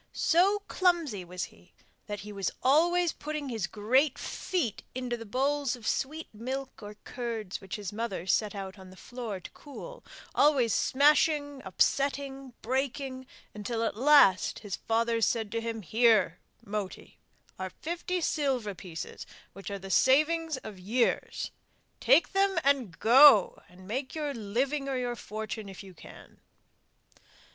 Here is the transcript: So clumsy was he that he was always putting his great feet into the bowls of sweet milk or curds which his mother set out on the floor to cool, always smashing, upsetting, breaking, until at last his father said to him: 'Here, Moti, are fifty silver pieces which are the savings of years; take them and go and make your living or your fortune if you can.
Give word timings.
So 0.13 0.63
clumsy 0.67 1.23
was 1.23 1.43
he 1.43 1.73
that 2.07 2.21
he 2.21 2.31
was 2.33 2.49
always 2.63 3.13
putting 3.13 3.49
his 3.49 3.67
great 3.67 4.17
feet 4.17 4.81
into 4.95 5.15
the 5.15 5.27
bowls 5.27 5.75
of 5.75 5.85
sweet 5.87 6.27
milk 6.33 6.81
or 6.81 6.95
curds 7.03 7.61
which 7.61 7.75
his 7.75 7.93
mother 7.93 8.25
set 8.25 8.55
out 8.55 8.79
on 8.79 8.89
the 8.89 8.97
floor 8.97 9.39
to 9.39 9.51
cool, 9.51 10.03
always 10.33 10.73
smashing, 10.73 11.61
upsetting, 11.63 12.55
breaking, 12.63 13.27
until 13.53 13.83
at 13.83 13.95
last 13.95 14.57
his 14.57 14.75
father 14.75 15.21
said 15.21 15.51
to 15.51 15.61
him: 15.61 15.83
'Here, 15.83 16.39
Moti, 16.65 17.19
are 17.59 17.69
fifty 17.69 18.21
silver 18.21 18.73
pieces 18.73 19.27
which 19.53 19.69
are 19.69 19.77
the 19.77 19.91
savings 19.91 20.57
of 20.63 20.79
years; 20.79 21.51
take 21.99 22.31
them 22.31 22.57
and 22.63 22.97
go 22.97 23.61
and 23.69 23.87
make 23.87 24.15
your 24.15 24.33
living 24.33 24.89
or 24.89 24.97
your 24.97 25.15
fortune 25.15 25.69
if 25.69 25.83
you 25.83 25.93
can. 25.93 26.39